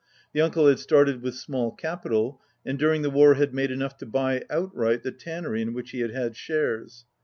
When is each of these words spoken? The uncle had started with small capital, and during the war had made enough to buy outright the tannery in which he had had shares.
The 0.33 0.41
uncle 0.41 0.67
had 0.67 0.79
started 0.79 1.21
with 1.21 1.35
small 1.35 1.69
capital, 1.69 2.41
and 2.65 2.79
during 2.79 3.03
the 3.03 3.11
war 3.11 3.35
had 3.35 3.53
made 3.53 3.69
enough 3.69 3.97
to 3.97 4.07
buy 4.07 4.43
outright 4.49 5.03
the 5.03 5.11
tannery 5.11 5.61
in 5.61 5.73
which 5.73 5.91
he 5.91 5.99
had 5.99 6.09
had 6.09 6.35
shares. 6.35 7.05